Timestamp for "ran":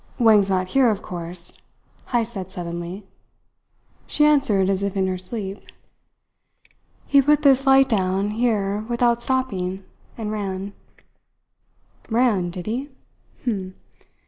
10.31-10.73, 12.09-12.49